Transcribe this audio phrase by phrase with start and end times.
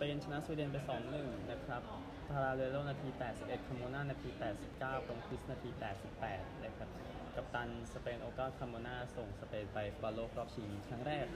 [0.00, 0.76] เปนชนะสวีเดนไป
[1.14, 1.82] 2-1 นะครับ
[2.30, 3.08] พาราเรโลนาที
[3.38, 4.30] 81 คาโมนานาที
[4.68, 5.70] 89ตรงคริสนาที
[6.16, 6.88] 88 นะครับ
[7.34, 11.26] กัปตันสเปนโอกาคาโมนาส่งสเปนไปบอลโลกรอบชิงครั้งแรก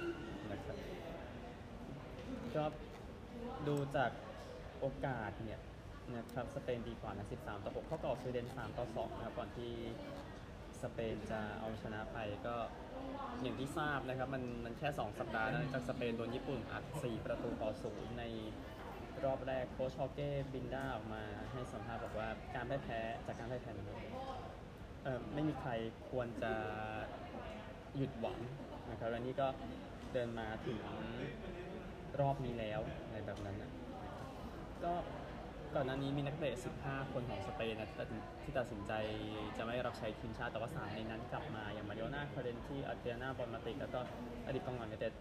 [0.50, 0.76] นะครับ
[2.54, 2.64] ก็
[3.68, 4.10] ดูจาก
[4.80, 5.60] โอกาสเนี่ย
[6.16, 9.72] นะครับสเปนดีกว่านะ 13 ต่อ 6 เข้ากับสวีเดน 3 ต่อ 2 นะครับ ก่อนที่
[10.84, 12.56] สเปนจะเอาชนะไปก็
[13.42, 18.24] อย่างที่ทราบนะครับ มันมันแค่ 2 สัปดาห์นะจากสเปนโดนญี่ปุ่นอัด 4 ประตูต่อ0ใน
[19.24, 23.98] รอบแรกโค้ชฮอเก้บินด้าออกมาให้สัมภาษณ์บอกว่าการได้แพ้จากการได้แพ้นะครับ
[25.02, 25.70] เอ่อไม่มีใคร
[26.10, 26.52] ควรจะ
[27.96, 28.38] หยุดหวัง
[28.90, 29.46] นะครับและนี่ก็
[30.12, 30.78] เดินมาถึง
[32.20, 32.80] รอบนี้แล้ว
[33.12, 33.70] ในแบบนั้นนะ
[34.84, 34.94] ก็
[35.74, 37.88] ก่อนหน้านี้มีนักเตะ 15 คนของสเปนนะ
[38.42, 38.92] ที่ตัดสินใจ
[39.56, 44.00] จะไม่รับใช้ทีมชาติแต่ว่า3ในนั้นกลับมาอย่างมาริโอนาคาเรนที่อาเทียนาบอลมาติกแล้วก็
[44.46, 45.12] อดีตกองหลังในเตด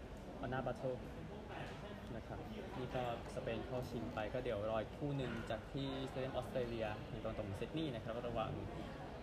[0.42, 0.84] อนาบาโต
[2.16, 2.38] นะครับ
[2.78, 3.02] นี่ก็
[3.34, 8.50] สเปนเข้าชิงไปก็เดี๋ยวรอยคู่หนึ่งจากที่สเตเดียมออสเตรเลียในตอนตรงซิดนีย์นะครับระหว่าง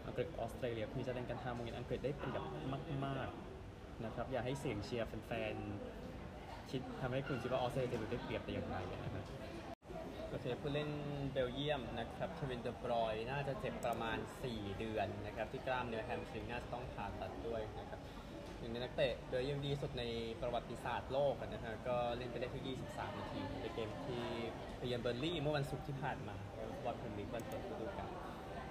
[0.06, 2.44] อังกฤษออสเตรเลียที่จะเล่นกันทางโมงเย็นอังกฤษได้เปรียบ
[3.06, 9.26] มากๆนะครับอย่าให้เสียงเชียร์แฟนๆคิดทำให้คุณคิดว่าออสเตรเลียจะได้เปรียบแต่อย่างไรนะครับ
[10.32, 10.90] โอเคผู้เล่น
[11.32, 18.00] เบลเยียมนะครับเควินเดอร์บรอยน่าจะเจ็บประมาณ 4 เดือนนะครับที่กล้ามเนื้อแฮมสตริงน่าจะต้องผ่าตัดด้วยนะครับ
[18.60, 20.04] หนึ่งในนักเตะเบลเยียมดีสุดใน
[20.42, 24.24] ประวัติศาสตร์โลกนะฮะก็เล่นไปได้แค่23 นาที ในเกมที่
[24.78, 26.36] ไปเยือนเบิร์นลีย์เมื่อวันศุกร์ที่ผ่านมา
[26.84, 28.12] บอลพรีเมียร์ลีกวันเปิดฤดูกาล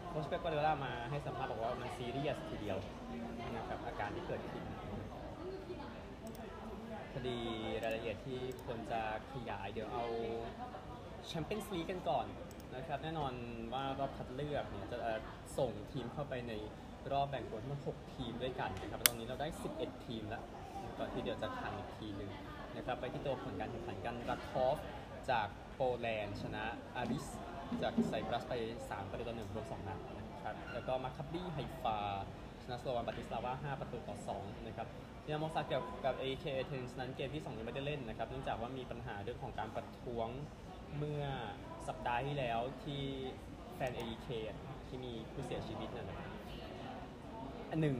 [0.08, 2.78] โค้ชเป๊ปกวาร์ดิโอลามาให้สัมภาษณ์บอกว่ามันซีเรียสทีเดียว
[3.56, 4.64] นะครับอาการที่เกิดขึ้น
[7.14, 7.38] คดี
[7.82, 9.00] รายละเอียดที่ควรจะ
[9.32, 10.04] ขยายเดี๋ยวเอา
[11.26, 12.26] แชมเปี้ยนส์ลีกกันก่อน
[12.76, 13.32] นะครับแน่นอน
[13.72, 14.98] ว่ารอบคัดเลือกเนี่ยจะ
[15.58, 16.52] ส่งทีมเข้าไปใน
[17.12, 20.42] รอบแบ่งกลุ่มทั้งหมด6ทีมด้วยกันนะครับตอนนี้เราได้ 11 ทีมแล้ว
[20.98, 22.30] ก่อนที่เดี๋ยวจะหั่นอีกทีหนึ่ง
[22.76, 24.76] นะครับไปที่ตัวผลการแข่งขันกันราคอฟ
[25.30, 26.64] จากโปแลนด์ชนะ
[26.96, 27.26] อาริส
[27.82, 28.54] จากไซปรัสไป
[28.84, 31.98] 3 ประตูต่อ1รวม2นัดนะครับแล้วก็มัคคาบี้ไฮฟา
[32.62, 34.88] ชนะสโลวานบราติสลาวา 5 ประตูต่อ 2 นะครับ
[35.24, 40.28] ดินาโมซาเกบกับ AK เทนส์นั้นเกมที่ 2 ยังไม่ได้เล่นนะครับเนื่องจากว่ามีปัญหาเรื่องของการประท้วง
[40.98, 41.24] เมื่อ
[41.88, 43.02] สัปดาห์ที่แล้วที่
[43.74, 44.28] แฟน AK
[44.88, 46.18] ที่มีผู้เสียชีวิตนั่นนะ
[47.70, 47.96] อันหนึ่ง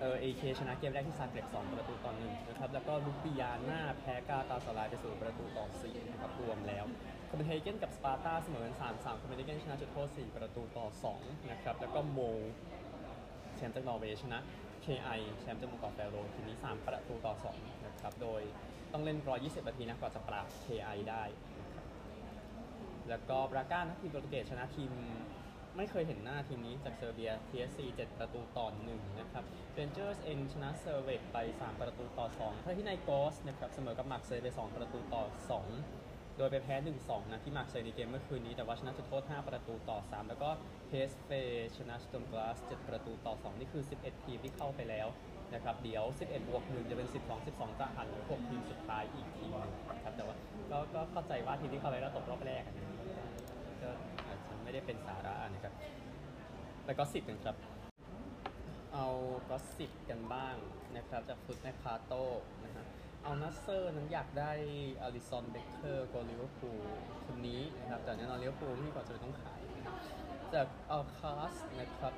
[0.00, 6.84] เออ AK ชนะเกมแรกที่ซาเกร็บ2ประตูต่อ1นะครับแล้วก็ลูปิยาน่าแพ้กาตาสลายไปสู่ประตูต่อ4นะครับรวมแล้ว
[7.28, 10.86] คอมเบนเฮเกนกับสปาร์ตาเสมอกัน3-3คอมเบนเฮเกนชนะจุดโทษ4ประตูต่อ
[11.18, 12.18] 2นะครับแล้วก็โม
[13.56, 14.38] แชมป์จากนอร์เวย์ชนะ
[14.84, 18.42] KI แชมป์จากหมุกอแฟโรทีนี้ 3 ประตูต่อ2นะครับโดย
[18.92, 21.24] ต้องเล่น 120 นาทีนะกว่าจะปราบ KI ได้
[23.10, 24.92] แล้วก็บราก้านะทีมโปรตุเกสชนะทีม
[25.76, 29.44] ไม่เคยเห็นหน้าทีมนี้จากเซอร์เบีย TSC 7 ประตูต่อ1นะครับ
[29.74, 35.22] เรนเจอร์สเองชนะเซอร์เวตไป 3 ประตูต่อ2ถ้าที่ในกอสนะครับเสมอกับมาร์เซย์ไป 2 ประตูต่อ
[35.80, 40.50] 2โดยไปแพ้ 1-2 นะที่มาร์เซย์ในเกมเมื่อคืนนี้ แต่ว่าชนะจุดโทษ 5 ประตูต่อ 3 แล้วก็
[40.88, 41.30] เพสเฟ
[41.76, 45.08] ชนะสโตนกลาส 7 ประตูต่อ 2 นี่คือ 11 ทีมที่เข้าไปแล้ว
[45.54, 49.70] นะครับเดี๋ยว 11 บวก1จะเป็น 12 12 จะหั่นเหลือ6ทีมสุดท้ายอีกทีหนึง
[50.04, 50.36] ครับแต่ว่า
[50.70, 52.78] ก็ก็เข้าใจว่าทีมที่เข้าไปแล้วตกรอบแรกอะน
[53.82, 53.90] ก็
[54.26, 55.74] อาจจะไม่ได้เป็นสาระนะครับ
[56.86, 57.56] แล้ว gossip กันครับ
[58.92, 59.06] เอา
[59.50, 60.56] gossip กันบ้าง
[60.96, 62.12] นะครับจากฟุตเมอร์คาโต
[62.64, 62.84] นะฮะ
[63.24, 64.52] อัลนัสเซอร์นั้นอยากได้
[65.02, 66.80] อลิซอนเบ็คเกอร์โกลลิเวอร์พูล
[67.26, 69.60] คนนี้นะครับแต่แน่นอนลิเวอร์พูลไม่มีความจำเป็นต้องขาย
[70.54, 72.14] จากอัลคาสนะครับ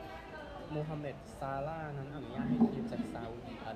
[0.73, 2.42] โมฮัมเหม็ดซาร่านั้นอนุญา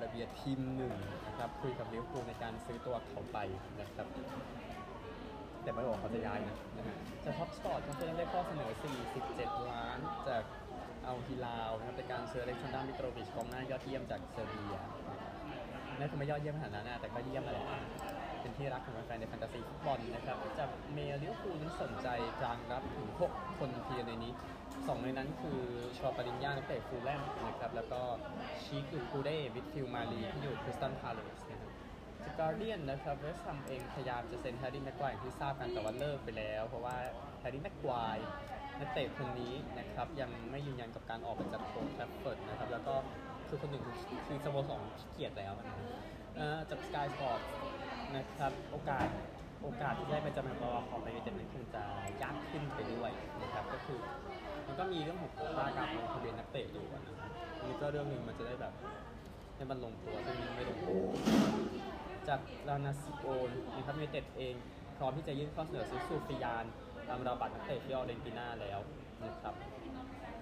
[0.07, 0.93] ระเบียทีมหนึ่ง
[1.27, 3.37] นะครับคุยกับลิเวอร์พูลในการซื้อตัวเขาไป
[3.81, 4.07] นะครับ
[5.63, 8.71] แต่ไม่บอกเขาจะย้ายนะนะฮะจากท็อปสปอร์ตก็คือได้ข้อเสนอ
[9.19, 10.43] 47 ล้านจาก
[11.05, 14.77] เอาฮิลาวนะครับในการซื้ออเล็กซานดรามิโตรวิชกองหน้ายอดเยี่ยมจากเซอร์เบีย
[15.99, 17.65] นั่นคือไม่ยอดเยี่ยมขนาดนั้นนะแต่ก็เยี่ยมแหละ
[18.47, 22.07] เป็นที่รักของแฟนในแฟนตาซีฟุตบอลนะครับจากเมลิเวอร์พูลนั้นสนใจ
[22.41, 24.31] กลางรับถึง 6 คนเดียวในนี้
[24.87, 25.59] สองในนั้นคือ
[25.97, 28.01] ชอปาริญญานักเตะฟูลแลมนะครับแล้วก็
[28.63, 31.71] ชีคุคูเดวิทฟิลมารีที่อยู่คริสตันพาเลสนะครับ
[32.25, 36.97] จากการเดียนนะครับเวสต์แฮมเองพยายามจะเซ็นแฮร์รี่แม็กควายที่ทราบกันแต่ว่าเลิกไปแล้ว เพราะว่า
[37.39, 38.17] แฮร์รี่แม็กควาย
[38.79, 42.95] นักเตะคนนี้นะครับยังไม่ยืนยันกับการออกไปจากโคลแทฟเฟิร์ดนะครับแล้วก็
[43.49, 43.83] คือคนหนึ่ง
[44.27, 45.79] คือสโมสรขี้เกียจแล้วนะครับ
[46.69, 47.39] จากสกายสปอร์ต
[48.15, 49.07] นะครับ โอกาส
[49.63, 51.83] โอกาสที่ได้เป็นจำเป็นตัวของไปในเต็มนั้นคงจะ
[52.21, 53.11] ยากขึ้นไปด้วย
[53.41, 53.99] นะครับก็คือ
[54.67, 57.15] มันก็มีเรื่องของโคต้าการลงทะเบียนนักเตะอยู่นะครับ
[57.61, 58.73] นนี้ก็เรื่องหนึ่งมันจะได้แบบ
[59.55, 60.99] ให้มันลงตัวซึ่งไม่ลงตัว
[62.27, 64.55] จากลานาซิโอนนะครับยูไนเต็ดเอง
[64.97, 66.65] พร้อมที่จะยื่นข้อเสนอซื้อซูฟิยาน
[67.07, 68.79] ตามราบัตรนักเตะที่ออเรนตินาแล้ว
[69.23, 69.53] นะครับ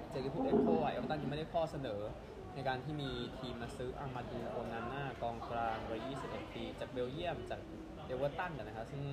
[0.09, 1.99] เจากลิพูลเอ็กโคไอเอลตันยังไม่ได้ข้อเสนอ
[2.55, 7.61] ในการที่มีทีมมาซื้ออามาดูโอนาน่ากองกลางวัย 21 ปี จากเบลเยียมจาก
[8.05, 9.03] เอเวอร์ตันนะครับซึ่ง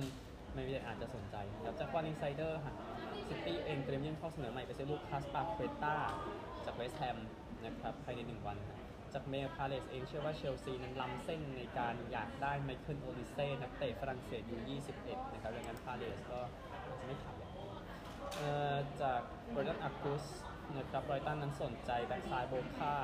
[0.53, 1.35] ไม่ได้อาจจะสนใจ
[1.65, 2.73] ครับจากวันอินไซเดอร์ค่ะ
[3.27, 5.95] ซิตี้เองเตรียมยื่นข้อเสนอใหม่ไปซื้อลูกคาสปาเควต้า
[6.65, 7.17] จากเวสต์แฮม
[7.65, 8.79] นะครับภายใน 1 วันครับ
[9.13, 16.39] จากเมย์พาเลสเองเชื่อว่าเชลซีนั้นล้ำเส้นในการอยากได้ไมเคิลโอลิเซ่นักเตะฝรั่งเศสอยู่21 นะครับดังนั้นพาเลสก็
[16.71, 17.37] อาจจะไม่ขาย
[19.01, 19.21] จาก
[19.53, 20.23] บริตันอากุส
[20.77, 22.95] นะครับบริตันนั้นสนใจแบ็กซ้ายโบคา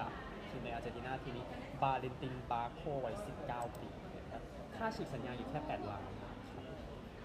[0.50, 1.46] ทีมในอาร์เจนตินาทีนี้
[1.81, 3.16] บาเลนตินบาโควัย
[3.46, 4.42] 19 ปีนะครับ
[4.75, 6.34] ค่าฉีกสัญญาอยู่แค่ 8 ล้านครับ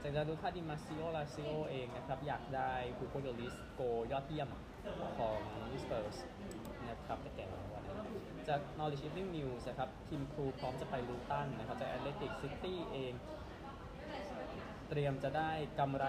[0.03, 3.81] จากดารุคาดิมาซิโอลาซิโอเองนะครับ อยากได้ฮูโกโยลิสโก
[4.12, 4.49] ยอดเยี่ยม
[5.19, 5.41] ของ
[5.82, 6.17] สเปอร์ส
[6.88, 7.99] นะครับแต่แก่วันนั้น
[8.49, 13.12] จาก Knowledge Evening News นะครับทีมครูพร้อมจะไปลูตันนะครับจาก Athletic City เอง
[14.88, 16.05] เตรียมจะได้กำไร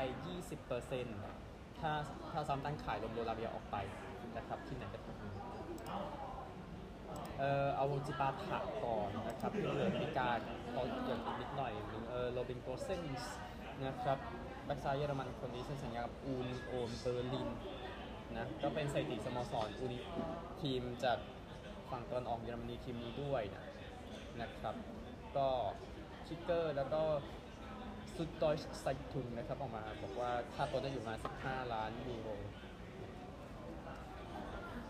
[0.70, 1.92] 20%ถ้า
[2.32, 3.76] ถ้าซ้ำตั้งขายลมโดลาเบียออกไป
[4.38, 6.25] นะครับที่ไหนก็ทำ
[7.40, 10.40] เอ่ออาจิปาถะก่อนนะครับที่เหลือมีการ
[10.74, 13.34] เอาอย่อีกนิดหน่อยหนึ่งเออโรบินโกเซนส์
[13.86, 14.18] นะครับ
[14.66, 17.50] แบ็กซ้ายเยอรมันคนนี้เซ็นสัญญากับอูนโอมเบอร์ลิน
[18.38, 19.98] นะก็เป็นสถิติสโมสรอูนิ
[20.62, 21.18] ทีมจาก
[21.92, 23.64] ฝั่งตะวันออกเยอรมนีทีมนี้ด้วยนะ
[24.42, 24.76] นะครับ
[25.38, 25.48] ก็
[26.28, 27.02] Kicker แล้วก็
[28.16, 31.14] Süddeutsche Zeitung นะครับออกมาบอกว่าค่าตัวจะอยู่มา
[31.44, 32.30] 15 ล้านยูโร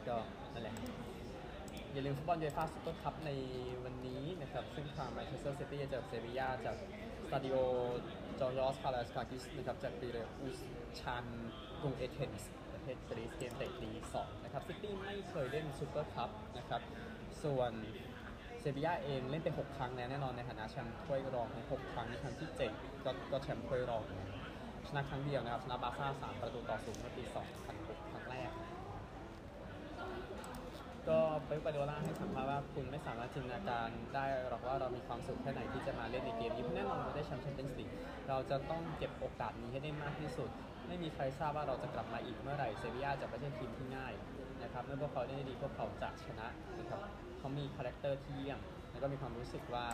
[0.08, 0.18] ก็
[0.54, 0.76] นั่นแหละ
[1.95, 3.31] อย่าลืมฟุตบอลยูฟ่าซูเปอร์คัพใน
[3.83, 6.77] วันนี้นะครับ ซึ่งทางแมนเชสเตอร์ซิตี้จะเจอเซบียาจาก
[7.27, 7.56] สตาดิโอ
[8.39, 10.59] จอร์จอสคาราอิสคากิสนะครับจากปีเรอุส
[11.00, 11.25] ชัน
[11.81, 16.81] กรุงเอเธนส์ประเทศกรีซเกมเตะตี2นะครับซิตี้ไม่เคยเล่นซูเปอร์คัพนะครับ
[17.44, 17.71] ส่วน
[18.59, 24.03] เซบียาเองเล่นไป 6 ครั้งแล้วแน่นอนในฐานะแชมป์ถ้วยรองใน6ครั้งในครั้งที่ 7 ก็ก็แชมป์ถ้วยรอง
[24.88, 27.24] ชนะครั้งเดียวนะครับชนะบาร์ซ่า3ประตูต่อศูนย์เมื่อปี
[27.68, 28.51] 2006ครั้งแรก
[31.10, 37.90] ก็เป๊กวาร์ดิโอลาให้สัมภาษณ์ว่าคุณไม่สามารถจินตนาการได้หรอกว่าเรามีความสุขแค่ไหนที่จะมาเล่นในเกมนี้เพราะแน่นอนเราได้แชมป์แชมเปี้ยนส์ลีก
[38.30, 40.50] เราจะต้องเก็บโอกาสนี้ให้ได้มากที่สุด
[40.88, 44.13] ไม่มีใครทราบว่าเราจะกลับมาอีกเมื่อไหร่เซบียาจะไม่ใช่ทีมที่ง่าย
[44.63, 46.48] นะครับเมื่อพวกเขาได้ดีพวกเขาจะชนะ
[46.80, 47.00] นะครับ
[47.40, 48.60] เขามี character ที่เยี่ยม
[48.92, 49.86] แล้วก็มีความรู้สึกว่า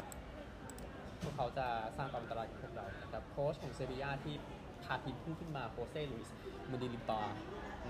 [1.21, 1.67] พวกเขาจะ
[1.97, 4.35] สร้างความอันตรายกับพวกเรานะครับโค้ชของเซบียาที่
[4.83, 7.21] พาทีมพุ่งขึ้นมาโฆเซ่ลุยส์เมนดิลิบาร์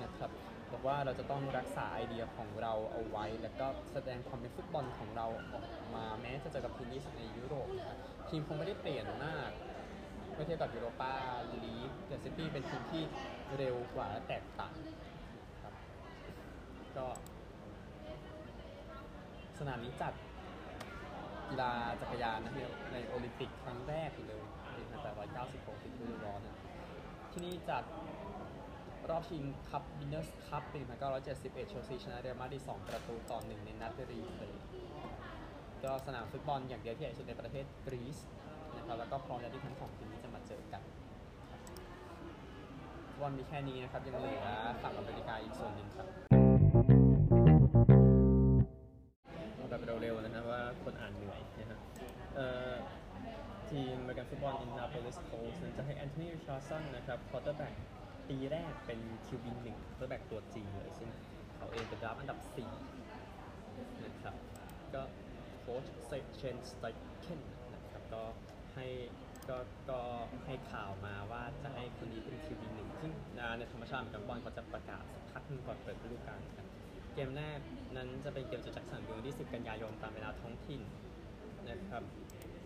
[0.04, 0.32] นะครับ
[0.72, 5.66] บอกว่าเราจะต้องรักษาไอเดียของเราเอาไว้ แล้วก็แสดงความเป็นฟุตบอลของเราออก
[5.96, 7.68] มาแม้จะเจอกับทีมที่สุดในยุโรป
[8.30, 9.50] ทีมคงไม่ได้เปลี่ยนมาก
[10.34, 11.14] เมื่อเทียบกับยูโรปา
[11.64, 13.04] ลีกแต่ซิตี้เป็นทีมที่
[13.58, 14.76] เร็วกว่าและแตกต่าง
[15.64, 15.74] ครับ
[16.98, 17.08] ก็
[19.60, 20.14] สนามนี้จัด
[21.50, 21.72] กีฬา
[22.02, 22.54] จักรยานนะ
[22.94, 24.42] ในโอลิมปิกครั้งแรกเลย
[24.76, 24.82] ปี
[25.34, 26.58] 1896ปีฤดูร้อนนะ
[27.32, 27.84] ที่นี่จัด
[29.10, 30.80] รอบชิงคัพวินเนอร์สคัพปี
[31.26, 34.64] 1971เชลซีชนะเรอัลมาดริด2ประตูต่อหนึ่งในนัด replay
[35.84, 38.18] ก็สนามฟุตบอลอย่างเดียวที่ใหญ่สุดในประเทศกรีซ
[38.78, 40.82] นะครับแล้วก็พร้อมแล้วที่ทั้งสองทีมนี้จะมาเจอกัน
[43.08, 44.46] ฟุตบอลมีแค่นี้นะครับ ยังเหลือ
[44.84, 46.08] ฝั่งอเมริกาอีกส่วนหนึ่งครับ
[49.56, 51.80] เอาแบบเร็วๆนะครับว่าคนอ่านเหนื่อยนะครับ
[52.36, 52.74] เอ่อ
[53.70, 57.74] ทีมอเมริกันฟุตบอลอินเดียนาโพลิสโคลต์สจะให้แอนโทนีริชาร์ดสันนะครับ quarterback
[58.32, 61.10] ปีแรกเป็น QB หนึ่ง quarterback ตัวจริงเลยซึ่ง
[61.56, 62.40] เขาเองเป็น draft อันดับ
[63.26, 64.36] 4 นะครับ
[64.94, 65.02] ก็
[65.60, 65.86] โค้ช
[66.36, 66.84] เชนสไต
[67.20, 67.42] เคน
[67.74, 68.24] นะครับก็
[68.74, 68.88] ให้
[69.50, 69.58] ก็
[69.90, 70.00] ก็
[70.46, 73.12] ให้ข่าวมาว่าจะให้คนนี้เป็น QB หนึ่งซึ่ง
[73.58, 76.66] ในธรรมชาติอเมริกันฟุตบอลเขาจะประกาศสักพักนึงก่อนเปิดฤดูกาลกัน
[77.14, 77.60] เกมแรก
[77.98, 80.82] นั้นจะเป็นเกมจากแจ็คสันวิลล์ที่ 10 กันยายนตามเวลาท้องถิ่น
[81.70, 82.04] นะครับ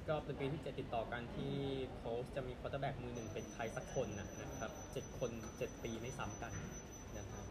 [0.10, 1.56] ก็เป็นปีที่ 7 ติดต่อกันที่
[1.96, 6.54] โค้ชจะมี quarterback มือหนึ่งเป็นใครสักคนนะนะครับ7คน7ปีไม่ซ้ำกัน
[7.18, 7.46] นะครับ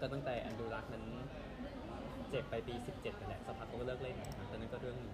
[0.00, 1.04] ก็ตั้งแต่แอนดรูลักนั้น
[2.30, 5.12] เจ็บไปปี 17นั่นแหละสักพักก็เลิกเล่นนะตอนนั้นก็เรื่องหนึ่ง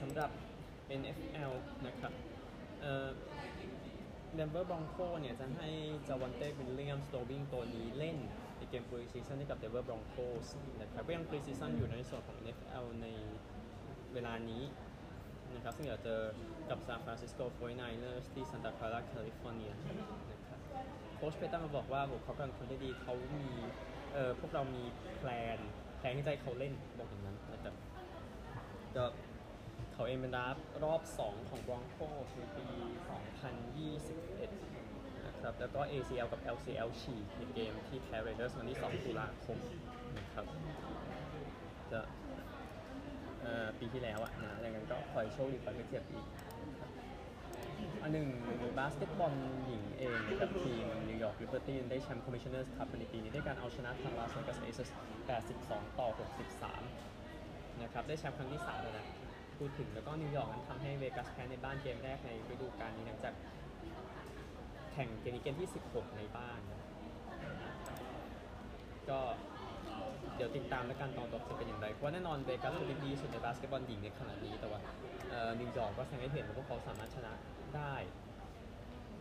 [0.00, 0.30] สำหรับ
[1.00, 1.52] NFL
[1.86, 2.12] นะครับ
[2.80, 3.08] เอ่อ
[4.34, 5.68] เดนเวอร์บรองโคเนี่ยจะให้
[6.08, 8.16] จาวอนเต้วิลเลียมส์ตัววิ่งตัวนี้เล่น
[8.56, 10.46] ในเกม preseason ให้กับเดนเวอร์บรองโคส
[10.80, 13.06] นะครับก็ยัง preseason อยู่ในส่วนของ NFL ใน
[14.16, 14.62] เวลานี้
[15.54, 16.20] นะครับซึ่งเดี๋ยวเจอ
[16.70, 19.72] กับซานฟรานซิสโก 49ers ที่ซันตาคลาราแคลิฟอร์เนีย
[20.30, 20.60] นะครับ
[21.14, 23.48] โค้ชเพตันมาบอกว่าโหเขากำลังคนได้ดีเขามี
[24.14, 24.84] เออพวกเรามี
[25.16, 25.58] plan
[25.98, 27.74] plan ที่จะให้เขาเล่นบอกอย่างนั้นนะครับ
[28.96, 29.04] ก็
[29.92, 31.96] เขาเองเป็น draft รอบ 2 ของบรองโค
[32.36, 32.66] ในปี
[33.96, 39.58] 2021 นะครับ แล้วก็ ACL กับ LCL ฉีกในเกมที่แพ้เรเดอร์สวันที่ 2 ตุลาคม
[40.18, 40.46] นะครับ
[41.92, 42.00] จะ
[43.78, 46.26] ปีที่แล้วอะนะดังนั้นก็คอยโชคดีคอยไม่เจ็บอีก
[48.02, 48.28] อันหนึ่ง
[48.78, 49.32] บาสเกตบอล
[49.66, 54.88] หญิงเองนะครับทีมนิวยอร์กลิเบอร์ตี้ได้แชมป์คอมมิชชั่นเนอร์สคัพในปีนี้ด้วยการเอาชนะทางลาสเวกัสเอเซส
[55.44, 56.08] 82 ต่อ
[56.94, 59.06] 63 นะครับ ได้แชมป์ครั้งที่3แล้วนะ
[59.58, 63.34] พูดถึงแล้วก็นิวยอร์กนั้นทำให้เวกัสแพ้ในบ้านเกมแรกในฤดูกาลนี้หลังจาก
[64.92, 66.60] แข่งเกมนี้เกมที่ 16 ในบ้าน
[69.10, 69.20] ก็
[70.36, 74.80] เดี๋ยวติดตามแล้วกันตอนจบจะเป็นอย่างไรเพราะแน่นอนเวกัสเป็นดีสุดในบาสเกตบอลหญิงในขณะนี้แต่ว่า
[75.60, 77.32] นิวยอร์กก็แสดงให้เห็นว่าพวกเขาสามารถชนะ
[77.76, 77.94] ได้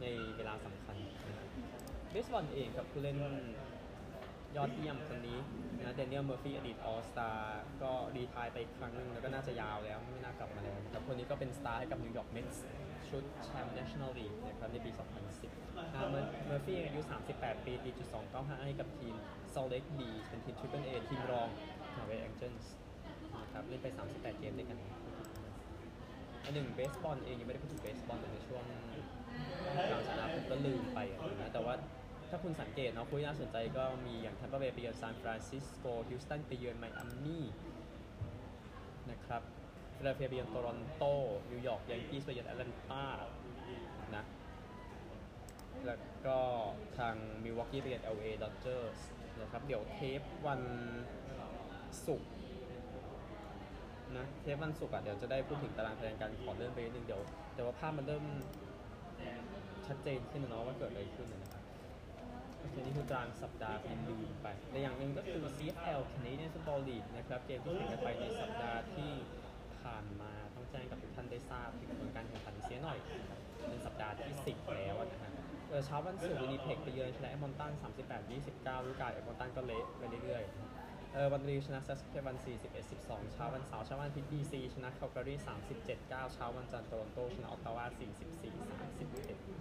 [0.02, 0.06] ใน
[0.38, 0.96] เวลาสำคัญ
[2.12, 3.18] เบสบอลเองกับผู้เล่น
[4.56, 5.40] ยอดเยี่ยมคนนี้
[5.80, 7.30] นะเดน i ยลเมอร์ฟี่อดีต All-Star
[7.82, 12.64] ก็ retire ไปอีกครั้งหนึงแล้วก็น่าจะยาวแล้วไม่น่ากลับมาแล้วนะครับคนนี้ก็เป็นสตาร์ให้กับนิวยอร์กเมทส์
[13.10, 15.65] ชุดแชมป์ National League นะครับในปี 2010
[16.10, 17.00] เมอร์ฟี่อายุ
[17.34, 19.16] 38 ปีตีจุด295ให้กับทีม
[19.54, 21.50] Salt Lake Bees เป็นทีม Triple A ทีมรอง
[21.96, 22.74] ของแอลเอแองเจิลส์
[23.42, 24.78] นะครับเล่นไป 38 เกมด้วยกัน
[26.44, 28.64] อันหนึ่งเบสบอลเองยังไม่ได้พูดถึงเบสบอลในช่วง
[29.76, 31.00] กลางสัปดาห์ผมก็ลืมไป
[31.42, 31.74] นะแต่ว่า
[32.30, 37.46] ถ้าคุณสังเกตเนาะคู่น่าสนใจก็มีอย่างทัมเปอร์เบย์ไปเยือนซานฟรานซิสโกฮิวสตันไปเยือนไมอามี่
[39.12, 39.42] นะครับ
[39.98, 41.04] ฟิลาเดลเฟียไปเยือนโตรอนโต
[41.52, 43.06] นิวยอร์กยังกี้ไปเยือนแอตแลนตา
[45.88, 46.38] แล้วก็
[46.98, 49.00] ทางมิลวอกกี้ไปเยือน LA Dodgers
[49.42, 50.62] นะครับ เดี๋ยวเทปวัน
[52.08, 52.32] ศุกร์
[54.18, 57.22] นะเทปวันศุกร์อะเดี๋ยวจะได้พูดถึงตารางคะแนนการขอเลื่อนไปนิดนึงเดี๋ยว
[57.54, 58.26] เดี๋ยวว่าภาพมันเริ่ม
[59.88, 61.64] ชัดเจนขึ้นแล้วเนาะว่าเกิดอะไรขึ้นนะครับ
[62.60, 69.12] โอเคนี่คือตารางสัปดาห์ที่ลืมไปและอย่างหนึ่งก็คือ CFL Canadian Football League นะครับ เกมที่แข่งกันไปในสัปดาห์ที่
[69.84, 72.98] ผ่านมาต้องแจ้งกับทุกท่านได้ทราบถึงผลการแข่งขันเสียหน่อย
[73.70, 75.32] เป็นสัปดาห์ที่ 10 แล้วนะฮะ
[75.70, 77.72] เออเช้าวันศุกร์วินิเพกไปเยือนชนะเอดมันตัน
[78.24, 85.36] 38-29ฤดูกาลเอดมันตันก็เละไปเรื่อยๆเออมอนทรีออลชนะซัสแคตเชวัน41 12เช้าวันเสาร์เช้าวันอาทิตย์บีซีชนะคาลการี
[85.74, 87.96] 37 9เช้าวันจันทร์โตรอนโตชนะออตตาวา44
[89.52, 89.56] 31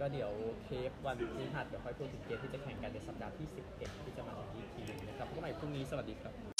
[0.00, 0.30] ก็เดี๋ยว
[0.64, 6.59] เทปวันพฤหัสเดี๋ยวค่อยพูดถึงเกมที่จะแข่งกันในสัปดาห์ที่ 11 ที่จะมาถึงอีกทีนึงนะครับพบกันใหม่พรุ่งนี้สวัสดีครับ